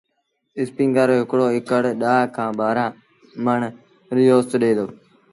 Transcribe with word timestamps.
اسپيٚنگر 0.61 1.05
رو 1.09 1.15
هڪڙو 1.21 1.45
اڪڙ 1.57 1.81
ڏآه 2.01 2.23
کآݩ 2.35 2.55
ٻآهرآݩ 2.57 2.95
مڻ 3.45 3.59
ريٚ 4.15 4.31
اوست 4.33 4.51
ڏي 4.61 4.71
دو۔ 4.77 4.85